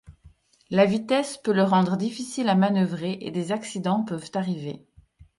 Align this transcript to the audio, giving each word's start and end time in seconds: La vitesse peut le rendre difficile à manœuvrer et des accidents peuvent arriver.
La 0.71 0.85
vitesse 0.85 1.37
peut 1.37 1.53
le 1.53 1.61
rendre 1.61 1.95
difficile 1.95 2.49
à 2.49 2.55
manœuvrer 2.55 3.19
et 3.21 3.29
des 3.29 3.51
accidents 3.51 4.03
peuvent 4.03 4.31
arriver. 4.33 4.83